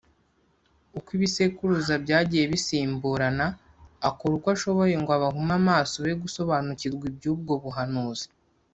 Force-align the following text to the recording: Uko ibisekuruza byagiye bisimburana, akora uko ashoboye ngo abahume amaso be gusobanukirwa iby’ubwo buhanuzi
Uko 0.97 1.09
ibisekuruza 1.17 1.93
byagiye 2.03 2.43
bisimburana, 2.51 3.45
akora 4.09 4.33
uko 4.37 4.47
ashoboye 4.55 4.95
ngo 5.01 5.11
abahume 5.17 5.53
amaso 5.61 5.95
be 6.05 6.13
gusobanukirwa 6.23 7.03
iby’ubwo 7.11 7.53
buhanuzi 7.65 8.27